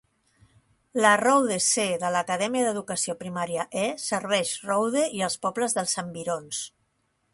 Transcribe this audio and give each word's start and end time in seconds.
La 1.03 1.09
Rowde 1.21 1.57
C 1.65 1.83
de 2.03 2.09
la 2.15 2.23
Acadèmia 2.25 2.65
d'Educació 2.67 3.15
Primària 3.19 3.67
E 3.83 3.85
serveix 4.07 4.55
Rowde 4.71 5.05
i 5.19 5.23
els 5.29 5.37
pobles 5.45 5.77
dels 5.81 5.95
environs. 6.05 6.65